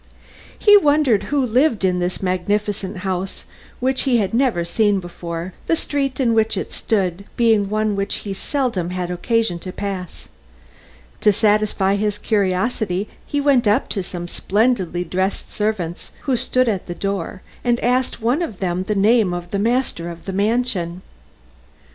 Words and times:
He 0.57 0.75
wondered 0.77 1.25
who 1.25 1.45
lived 1.45 1.85
in 1.85 1.99
this 1.99 2.23
magnificent 2.23 2.97
house 3.05 3.45
which 3.79 4.01
he 4.01 4.17
had 4.17 4.33
never 4.33 4.65
seen 4.65 4.99
before, 4.99 5.53
the 5.67 5.75
street 5.75 6.19
in 6.19 6.33
which 6.33 6.57
it 6.57 6.73
stood 6.73 7.25
being 7.37 7.69
one 7.69 7.95
which 7.95 8.15
he 8.25 8.33
seldom 8.33 8.89
had 8.89 9.11
occasion 9.11 9.59
to 9.59 9.71
pass. 9.71 10.27
To 11.19 11.31
satisfy 11.31 11.97
his 11.97 12.17
curiosity 12.17 13.09
he 13.27 13.39
went 13.39 13.67
up 13.67 13.89
to 13.89 14.01
some 14.01 14.27
splendidly 14.27 15.03
dressed 15.03 15.51
servants 15.51 16.11
who 16.21 16.35
stood 16.35 16.67
at 16.67 16.87
the 16.87 16.95
door, 16.95 17.43
and 17.63 17.79
asked 17.81 18.19
one 18.19 18.41
of 18.41 18.59
them 18.59 18.85
the 18.85 18.95
name 18.95 19.35
of 19.35 19.51
the 19.51 19.59
master 19.59 20.09
of 20.09 20.25
the 20.25 20.33
mansion. 20.33 21.03